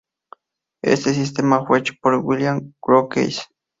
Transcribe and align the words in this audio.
Este 0.81 1.13
sistema 1.13 1.63
fue 1.63 1.77
hecho 1.77 1.93
por 2.01 2.15
William 2.25 2.73
Crookes. 2.81 3.43